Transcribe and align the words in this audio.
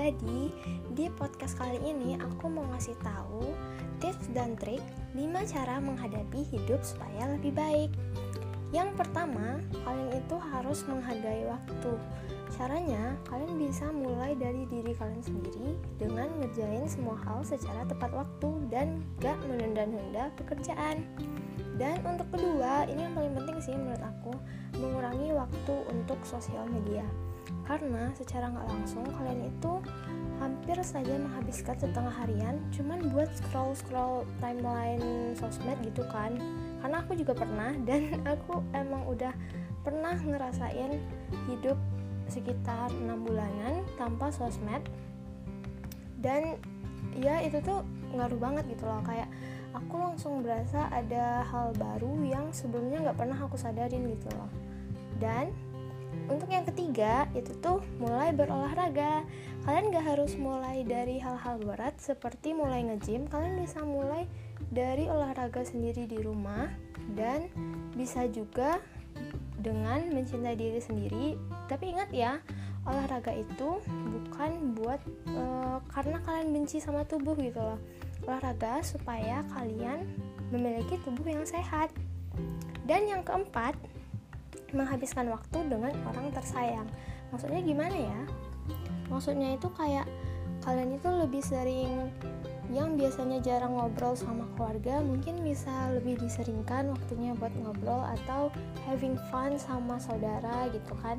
Jadi, 0.00 0.48
di 0.96 1.12
podcast 1.12 1.60
kali 1.60 1.76
ini 1.84 2.16
aku 2.16 2.48
mau 2.48 2.64
ngasih 2.72 2.96
tahu 3.04 3.52
tips 4.00 4.32
dan 4.32 4.56
trik 4.56 4.80
5 5.12 5.28
cara 5.44 5.76
menghadapi 5.76 6.40
hidup 6.40 6.80
supaya 6.80 7.36
lebih 7.36 7.52
baik. 7.52 7.92
Yang 8.72 8.96
pertama, 8.96 9.60
kalian 9.84 10.24
itu 10.24 10.40
harus 10.40 10.88
menghargai 10.88 11.44
waktu. 11.52 11.92
Caranya, 12.56 13.12
kalian 13.28 13.60
bisa 13.60 13.92
mulai 13.92 14.32
dari 14.40 14.64
diri 14.72 14.96
kalian 14.96 15.20
sendiri 15.20 15.76
dengan 16.00 16.32
ngerjain 16.40 16.88
semua 16.88 17.20
hal 17.20 17.44
secara 17.44 17.84
tepat 17.84 18.08
waktu 18.16 18.48
dan 18.70 19.02
gak 19.18 19.36
menunda-nunda 19.44 20.30
pekerjaan. 20.38 21.04
Dan 21.76 22.00
untuk 22.04 22.28
kedua, 22.28 22.84
ini 22.88 23.08
yang 23.08 23.16
paling 23.16 23.32
penting 23.32 23.58
sih 23.64 23.72
menurut 23.72 24.04
aku, 24.04 24.36
mengurangi 24.76 25.32
waktu 25.32 25.74
untuk 25.88 26.20
sosial 26.28 26.68
media. 26.68 27.04
Karena 27.64 28.12
secara 28.18 28.52
nggak 28.52 28.68
langsung 28.68 29.06
kalian 29.16 29.48
itu 29.48 29.72
hampir 30.40 30.76
saja 30.80 31.14
menghabiskan 31.20 31.76
setengah 31.76 32.12
harian 32.12 32.56
cuman 32.72 33.12
buat 33.12 33.28
scroll 33.36 33.76
scroll 33.76 34.24
timeline 34.40 35.32
sosmed 35.36 35.78
gitu 35.84 36.04
kan. 36.12 36.36
Karena 36.84 37.04
aku 37.04 37.12
juga 37.16 37.32
pernah 37.36 37.72
dan 37.84 38.18
aku 38.32 38.60
emang 38.76 39.08
udah 39.08 39.32
pernah 39.80 40.16
ngerasain 40.20 41.00
hidup 41.48 41.76
sekitar 42.28 42.92
enam 42.92 43.24
bulanan 43.24 43.84
tanpa 43.96 44.28
sosmed. 44.28 44.84
Dan 46.20 46.60
ya 47.16 47.40
itu 47.40 47.58
tuh 47.64 47.80
ngaruh 48.14 48.40
banget 48.40 48.64
gitu 48.70 48.84
loh. 48.86 49.02
Kayak 49.06 49.28
aku 49.74 49.94
langsung 49.98 50.42
berasa 50.42 50.90
ada 50.90 51.46
hal 51.46 51.74
baru 51.78 52.12
yang 52.26 52.50
sebelumnya 52.50 53.10
nggak 53.10 53.18
pernah 53.18 53.38
aku 53.38 53.56
sadarin 53.56 54.06
gitu 54.10 54.28
loh. 54.34 54.50
Dan 55.20 55.52
untuk 56.30 56.50
yang 56.50 56.66
ketiga 56.66 57.26
itu 57.34 57.54
tuh 57.58 57.82
mulai 57.98 58.30
berolahraga. 58.34 59.26
Kalian 59.66 59.92
gak 59.92 60.06
harus 60.16 60.34
mulai 60.40 60.82
dari 60.86 61.20
hal-hal 61.20 61.60
berat 61.60 61.98
seperti 62.00 62.54
mulai 62.56 62.86
nge-gym. 62.86 63.28
Kalian 63.28 63.60
bisa 63.60 63.82
mulai 63.84 64.24
dari 64.70 65.10
olahraga 65.10 65.62
sendiri 65.66 66.06
di 66.06 66.18
rumah 66.22 66.70
dan 67.18 67.50
bisa 67.98 68.24
juga 68.30 68.80
dengan 69.60 70.08
mencintai 70.10 70.56
diri 70.56 70.80
sendiri. 70.80 71.26
Tapi 71.68 71.92
ingat 71.92 72.10
ya 72.14 72.40
olahraga 72.88 73.36
itu 73.36 73.80
bukan 73.84 74.72
buat 74.76 75.00
uh, 75.36 75.78
karena 75.92 76.18
kalian 76.24 76.48
benci 76.54 76.80
sama 76.80 77.04
tubuh 77.04 77.36
gitu 77.36 77.60
loh. 77.60 77.80
Olahraga 78.24 78.80
supaya 78.80 79.44
kalian 79.52 80.08
memiliki 80.48 80.96
tubuh 81.04 81.24
yang 81.28 81.44
sehat. 81.44 81.92
Dan 82.88 83.06
yang 83.06 83.22
keempat 83.22 83.76
menghabiskan 84.74 85.30
waktu 85.30 85.66
dengan 85.66 85.94
orang 86.08 86.32
tersayang. 86.34 86.88
Maksudnya 87.30 87.60
gimana 87.62 87.94
ya? 87.94 88.20
Maksudnya 89.10 89.54
itu 89.54 89.68
kayak 89.74 90.06
kalian 90.62 90.98
itu 90.98 91.08
lebih 91.08 91.42
sering 91.42 92.10
yang 92.70 92.94
biasanya 92.94 93.42
jarang 93.42 93.74
ngobrol 93.74 94.14
sama 94.14 94.46
keluarga 94.54 95.02
mungkin 95.02 95.42
bisa 95.42 95.90
lebih 95.90 96.22
diseringkan 96.22 96.94
waktunya 96.94 97.34
buat 97.34 97.50
ngobrol 97.58 98.06
atau 98.14 98.54
having 98.86 99.18
fun 99.30 99.58
sama 99.58 99.98
saudara 99.98 100.70
gitu 100.70 100.94
kan. 101.02 101.18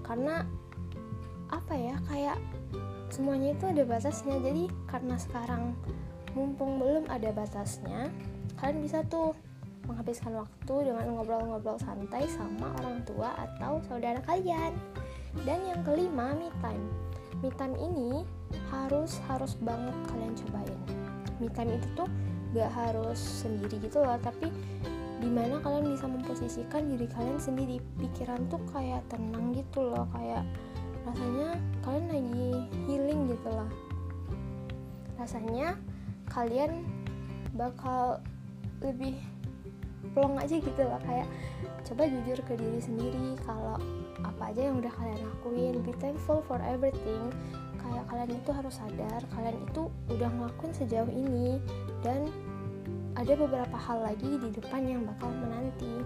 Karena 0.00 0.48
apa 1.50 1.74
ya 1.74 1.96
kayak 2.10 2.38
semuanya 3.10 3.54
itu 3.54 3.64
ada 3.70 3.82
batasnya 3.86 4.36
jadi 4.42 4.64
karena 4.90 5.14
sekarang 5.18 5.78
mumpung 6.34 6.82
belum 6.82 7.08
ada 7.08 7.30
batasnya 7.32 8.10
kalian 8.58 8.82
bisa 8.82 9.04
tuh 9.06 9.32
menghabiskan 9.86 10.34
waktu 10.34 10.74
dengan 10.90 11.06
ngobrol-ngobrol 11.14 11.78
santai 11.78 12.26
sama 12.26 12.74
orang 12.82 13.06
tua 13.06 13.32
atau 13.38 13.78
saudara 13.86 14.18
kalian. 14.26 14.74
Dan 15.46 15.62
yang 15.68 15.80
kelima, 15.86 16.34
me 16.34 16.50
time. 16.58 16.86
Me 17.40 17.48
time 17.54 17.76
ini 17.78 18.26
harus 18.72 19.22
harus 19.30 19.54
banget 19.62 19.94
kalian 20.10 20.34
cobain. 20.34 20.80
Me 21.38 21.48
time 21.54 21.78
itu 21.78 21.88
tuh 21.94 22.08
gak 22.56 22.72
harus 22.72 23.18
sendiri 23.18 23.78
gitu 23.78 24.02
loh, 24.02 24.18
tapi 24.18 24.50
di 25.16 25.30
mana 25.32 25.60
kalian 25.64 25.96
bisa 25.96 26.08
memposisikan 26.08 26.88
diri 26.90 27.06
kalian 27.12 27.38
sendiri. 27.38 27.78
Pikiran 28.00 28.48
tuh 28.50 28.60
kayak 28.72 29.04
tenang 29.12 29.54
gitu 29.54 29.86
loh, 29.86 30.08
kayak 30.16 30.42
rasanya 31.06 31.54
kalian 31.86 32.06
lagi 32.10 32.50
healing 32.90 33.20
gitu 33.30 33.48
loh. 33.48 33.70
Rasanya 35.16 35.78
kalian 36.26 36.82
bakal 37.54 38.18
lebih 38.82 39.16
plong 40.12 40.36
aja 40.38 40.58
gitu 40.58 40.82
loh 40.82 41.00
kayak 41.06 41.26
coba 41.86 42.10
jujur 42.10 42.38
ke 42.42 42.54
diri 42.58 42.80
sendiri 42.82 43.38
kalau 43.46 43.78
apa 44.22 44.50
aja 44.50 44.66
yang 44.66 44.82
udah 44.82 44.92
kalian 44.98 45.20
lakuin. 45.22 45.74
Be 45.86 45.94
thankful 46.02 46.42
for 46.44 46.58
everything. 46.60 47.30
Kayak 47.78 48.04
kalian 48.10 48.30
itu 48.34 48.50
harus 48.50 48.74
sadar 48.74 49.22
kalian 49.30 49.56
itu 49.62 49.86
udah 50.10 50.30
ngelakuin 50.34 50.74
sejauh 50.74 51.10
ini. 51.10 51.62
Dan 52.02 52.26
ada 53.16 53.32
beberapa 53.32 53.78
hal 53.78 54.04
lagi 54.04 54.36
di 54.36 54.48
depan 54.52 54.84
yang 54.84 55.06
bakal 55.06 55.30
menanti. 55.32 56.02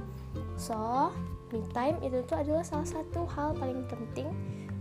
So 0.61 1.11
me 1.51 1.65
time 1.75 1.99
itu 2.05 2.23
tuh 2.29 2.39
adalah 2.39 2.63
salah 2.63 2.87
satu 2.87 3.27
hal 3.27 3.57
paling 3.59 3.83
penting 3.91 4.31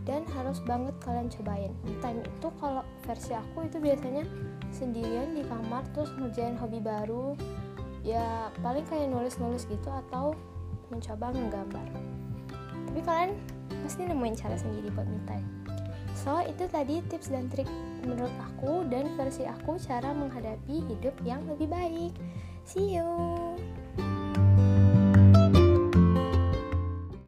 dan 0.10 0.26
harus 0.34 0.58
banget 0.66 0.98
kalian 1.06 1.30
cobain. 1.30 1.70
Me 1.86 1.94
time 2.02 2.26
itu 2.26 2.50
kalau 2.58 2.82
versi 3.06 3.38
aku 3.38 3.70
itu 3.70 3.78
biasanya 3.78 4.26
sendirian 4.74 5.38
di 5.38 5.46
kamar 5.46 5.86
terus 5.94 6.10
ngerjain 6.18 6.58
hobi 6.58 6.82
baru. 6.82 7.38
Ya 8.02 8.50
paling 8.66 8.90
kayak 8.90 9.14
nulis-nulis 9.14 9.70
gitu 9.70 9.94
atau 10.10 10.34
mencoba 10.90 11.30
menggambar. 11.30 11.86
Tapi 12.90 13.00
kalian 13.06 13.38
pasti 13.86 14.10
nemuin 14.10 14.34
cara 14.34 14.58
sendiri 14.58 14.90
buat 14.90 15.06
me 15.06 15.22
time 15.30 15.60
so 16.20 16.44
itu 16.44 16.68
tadi 16.68 17.00
tips 17.08 17.32
dan 17.32 17.48
trik 17.48 17.66
menurut 18.04 18.32
aku 18.44 18.84
dan 18.92 19.08
versi 19.16 19.48
aku 19.48 19.80
cara 19.80 20.12
menghadapi 20.12 20.84
hidup 20.92 21.16
yang 21.24 21.40
lebih 21.48 21.72
baik. 21.72 22.14
See 22.68 23.00
you 23.00 23.08